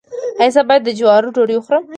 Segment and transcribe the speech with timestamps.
[0.41, 1.83] ایا زه باید د جوارو ډوډۍ وخورم؟